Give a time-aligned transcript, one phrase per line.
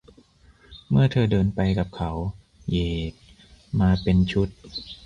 [0.89, 2.11] เมื่อเธอเดินไปกับเขา
[2.69, 2.77] เหย
[3.11, 3.13] ด
[3.79, 4.49] มาเป็นชุด